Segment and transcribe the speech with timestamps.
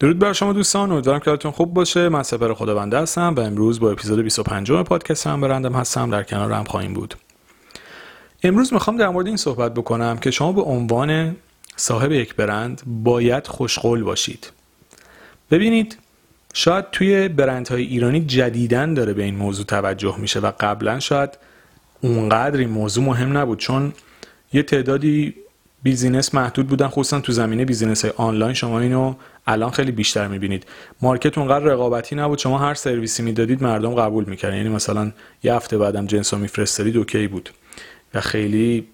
[0.00, 2.08] درود بر شما دوستان امیدوارم که حالتون خوب باشه.
[2.08, 6.10] من سپر خداونده هستم و امروز با اپیزود 25 پادکست هم برندم هستم.
[6.10, 7.14] در کنار هم خواهیم بود.
[8.42, 11.36] امروز می‌خوام در مورد این صحبت بکنم که شما به عنوان
[11.76, 14.52] صاحب یک برند باید خوشقول باشید.
[15.50, 15.98] ببینید
[16.54, 21.38] شاید توی برندهای ایرانی جدیدن داره به این موضوع توجه میشه و قبلا شاید
[22.00, 23.92] اونقدر این موضوع مهم نبود چون
[24.52, 25.34] یه تعدادی
[25.82, 28.54] business محدود بودن خصوصا تو زمینه business های آنلاین.
[28.54, 29.14] شما اینو
[29.46, 30.66] الان خیلی بیشتر می‌بینید.
[31.02, 32.38] market اونقدر رقابتی نبود.
[32.38, 34.56] شما هر سرویسی می‌دادید مردم قبول می‌کردن.
[34.56, 35.12] یعنی مثلا
[35.42, 37.50] یه هفته بعدم جنس رو میفرستادید اوکی بود.
[38.14, 38.86] و خیلی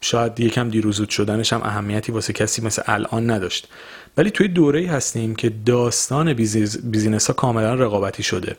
[0.00, 3.68] شاید یکم دیر و زود شدنش هم اهمیتی واسه کسی مثل الان نداشت.
[4.16, 8.56] ولی توی دوره‌ای هستیم که داستان business ها کاملا رقابتی شده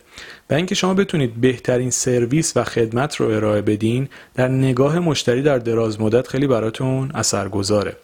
[0.49, 5.57] و اینکه شما بتونید بهترین سرویس و خدمت رو ارائه بدین در نگاه مشتری در
[5.57, 7.97] دراز مدت خیلی براتون اثرگذاره.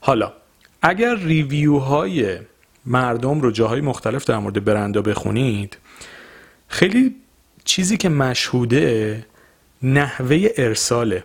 [0.00, 0.32] حالا
[0.82, 2.38] اگر ریویو های
[2.86, 5.76] مردم رو جاهای مختلف در مورد برندا بخونید
[6.68, 7.14] خیلی
[7.64, 9.26] چیزی که مشهوده
[9.82, 11.24] نحوه ارساله.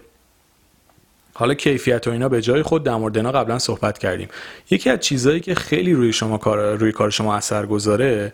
[1.40, 4.28] حالا کیفیت و اینا به جای خود در مورد قبلا صحبت کردیم.
[4.70, 8.34] یکی از چیزهایی که خیلی روی شما کار روی کار شما اثر گذاره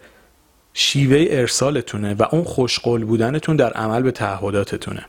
[0.74, 5.06] شیوه ارسالتونه و اون خوشقول بودنتون در عمل به تعهداتتونه.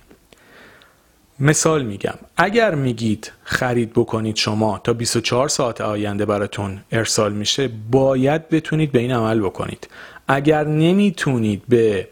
[1.41, 2.15] مثال میگم.
[2.37, 8.99] اگر میگید خرید بکنید شما تا 24 ساعت آینده براتون ارسال میشه باید بتونید به
[8.99, 9.89] این عمل بکنید.
[10.29, 12.09] اگر نمی‌تونید به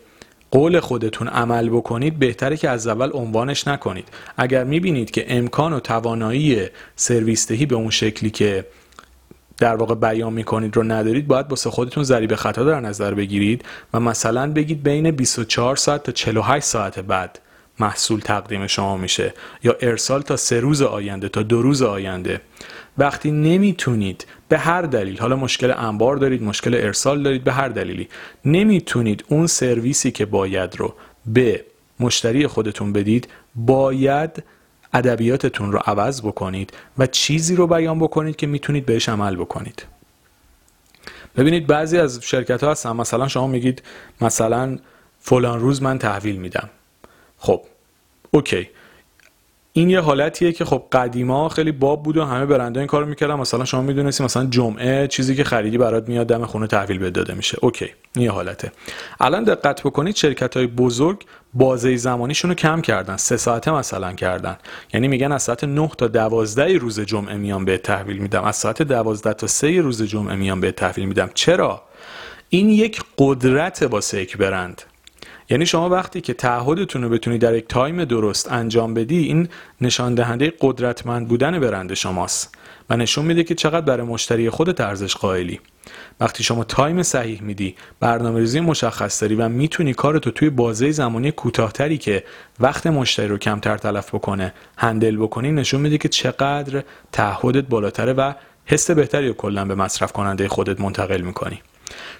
[0.55, 4.09] قول خودتون عمل بکنید بهتره که از اول عنوانش نکنید.
[4.37, 6.67] اگر می‌بینید که امکان و توانایی
[6.97, 8.67] سرویس دهی به اون شکلی که
[9.59, 14.01] در واقع بیان می‌کنید رو ندارید باید باسه خودتون ضریب خطا در نظر بگیرید و
[14.01, 17.39] مثلا بگید بین 24 ساعت تا 48 ساعت بعد
[17.81, 22.41] محصول تقدیم شما میشه یا ارسال تا سه روز آینده تا دو روز آینده.
[22.99, 28.09] وقتی نمی‌تونید به هر دلیل حالا مشکل انبار دارید مشکل ارسال دارید به هر دلیلی
[28.45, 30.95] نمی‌تونید اون سرویسی که باید رو
[31.27, 31.65] به
[32.01, 34.43] مشتری خودتون بدید باید
[34.95, 39.85] ادبیاتتون رو عوض بکنید و چیزی رو بیان بکنید که می‌تونید بهش عمل بکنید.
[41.37, 42.93] ببینید بعضی از شرکت ها هستن.
[42.93, 43.83] مثلا شما میگید
[44.21, 44.79] مثلا
[45.21, 46.71] فلان روز من تحویل میدم.
[47.39, 47.63] خب
[48.31, 48.69] اوکی.
[49.77, 53.35] این یه حالتیه که خب قدیما خیلی باب بود و همه برنده این کارو می‌کردن.
[53.35, 57.35] مثلا شما می‌دونستی مثلا جمعه چیزی که خریدی برات میاد دم خونه تحویل بده داده
[57.35, 57.59] میشه.
[57.63, 58.73] اوکی این یه حالته.
[59.21, 61.25] الان دقت بکنید شرکت های بزرگ
[61.55, 64.57] بازه زمانیشون رو کم کردن سه ساعته مثلا کردن.
[64.93, 68.45] یعنی میگن از ساعت 9 تا 12 روز جمعه میان به تحویل میدم.
[68.45, 71.31] از ساعت 12 تا 3 روز جمعه میان به تحویل میدم.
[71.35, 71.83] چرا؟
[72.49, 74.83] این یک قدرت واسه یک برند.
[75.51, 79.49] یعنی شما وقتی که تعهدتون رو بتونید در یک time درست انجام بدی این
[79.81, 82.55] نشان دهنده قدرتمند بودن برند شماست
[82.91, 85.61] و نشون میده که چقدر برای مشتری خودت ارزش قائلی.
[86.21, 91.31] وقتی شما time صحیح میدی برنامه ریزی مشخص داری و می‌تونی کارتو توی بازه زمانی
[91.31, 92.25] کوتاهتری که
[92.61, 96.83] وقت مشتری رو کمتر تلف بکنه handle بکنی نشون میده که چقدر
[97.13, 98.33] تعهدت بالاتره و
[98.67, 101.61] حس بهتری رو کلا به مصرف کننده خودت منتقل می‌کنی.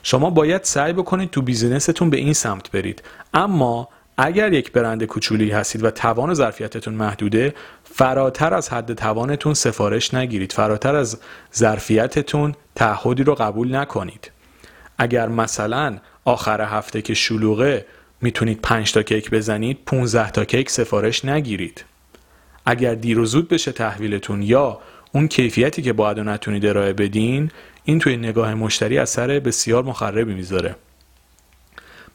[0.07, 3.03] شما باید سعی بکنید تو بیزینستون به این سمت برید.
[3.35, 7.55] اما اگر یک برند کوچولی هستید و توان و ظرفیتتون محدوده
[7.85, 10.53] فراتر از حد توانتون سفارش نگیرید.
[10.53, 11.19] فراتر از
[11.55, 14.31] ظرفیتتون تعهدی رو قبول نکنید.
[14.99, 17.87] اگر مثلا آخر هفته که شلوغه
[18.21, 21.85] می‌تونید 5 تا کیک بزنید 15 تا کیک سفارش نگیرید.
[22.67, 24.79] اگر دیر و زود بشه تحویلتون یا
[25.13, 27.51] اون کیفیتی که باید نتونید ارائه بدین
[27.85, 30.77] این توی نگاه مشتری اثر بسیار مخربی می‌ذاره.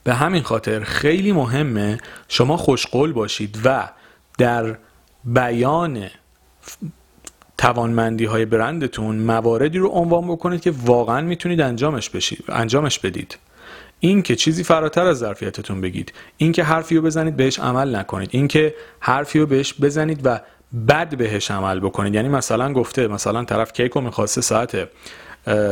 [0.03, 1.97] به همین خاطر خیلی مهمه
[2.27, 3.89] شما خوشقول باشید و
[4.37, 4.77] در
[5.25, 6.07] بیان
[7.57, 13.37] توانمندی های برندتون مواردی رو عنوان بکنید که واقعا می‌تونید انجامش بشید انجامش بدید.
[13.99, 16.13] این که چیزی فراتر از ظرفیتتون بگید.
[16.37, 18.29] این که حرفی رو بزنید بهش عمل نکنید.
[18.31, 20.39] این که حرفی رو بهش بزنید و
[20.87, 22.15] بد بهش عمل بکنید.
[22.15, 24.89] یعنی مثلا گفته مثلا طرف کیک رو می‌خواسته ساعت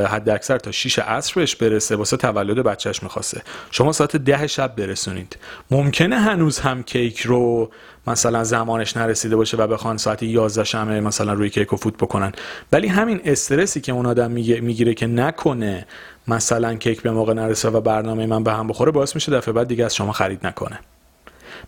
[0.08, 3.42] حد اکثر تا 6 عصر بهش برسه واسه تولد بچهش می‌خواسته.
[3.72, 5.38] شما ساعت ده شب برسونید.
[5.72, 7.72] ممکنه هنوز هم کیک رو
[8.08, 12.32] مثلا زمانش نرسیده باشه و بخوان ساعت 11 شمه مثلا روی کیک و فوت بکنن.
[12.72, 15.88] ولی همین استرسی که اون آدم می‌گیره که نکنه
[16.28, 19.68] مثلا کیک به موقع نرسه و برنامه من به هم بخوره باعث میشه دفعه بعد
[19.68, 20.80] دیگه از شما خرید نکنه.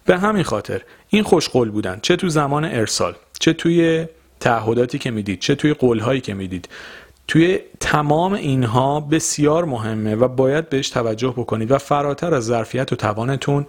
[0.06, 4.06] به همین خاطر این خوشقول بودن چه تو زمان ارسال چه توی
[4.40, 6.70] تعهداتی که می‌دید چه توی قولهایی که می‌دید.
[7.30, 12.96] توی تمام اینها بسیار مهمه و باید بهش توجه بکنید و فراتر از ظرفیت و
[12.96, 13.66] توانتون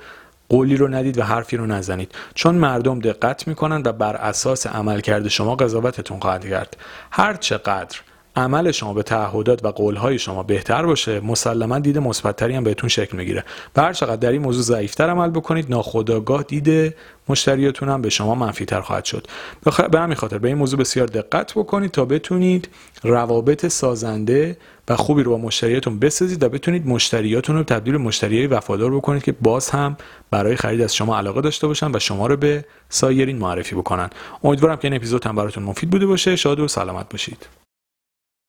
[0.49, 2.15] قولی رو ندید و حرفی رو نزنید.
[2.35, 6.77] چون مردم دقت می‌کنند و بر اساس عملکرد شما قضاوتتون خواهد کرد.
[7.11, 8.01] هر چقدر
[8.41, 13.17] عمل شما به تعهدات و قولهای شما بهتر باشه مسلما دید مثبتتری هم بهتون شکل
[13.17, 13.45] می‌گیره.
[13.77, 16.95] و هر چقدر در این موضوع ضعیفتر عمل بکنید ناخودآگاه دید
[17.29, 19.27] مشتریاتون هم به شما منفیتر خواهد شد.
[19.91, 22.69] به همین خاطر به این موضوع بسیار دقت بکنید تا بتونید
[23.03, 24.57] روابط سازنده
[24.89, 29.23] و خوبی رو با مشتریاتون بسازید و بتونید مشتریاتون رو تبدیل به مشتریای وفادار بکنید
[29.23, 29.97] که باز هم
[30.31, 34.11] برای خرید از شما علاقه داشته باشن و شما رو به سایرین معرفی بکنن.
[34.45, 36.37] امیدوارم که این اپیزود هم براتون مفید بوده باشه.
[36.37, 37.70] شاد و سلامت باشید.